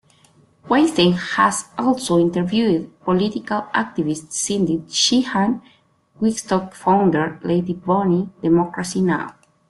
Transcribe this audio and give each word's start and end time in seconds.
Weinstein 0.67 1.13
has 1.13 1.69
also 1.77 2.17
interviewed 2.19 2.91
political 3.01 3.61
activist 3.71 4.31
Cindy 4.31 4.83
Sheehan, 4.89 5.61
Wigstock 6.19 6.73
founder 6.73 7.39
Lady 7.43 7.73
Bunny, 7.75 8.27
Democracy 8.41 9.01
Now! 9.03 9.35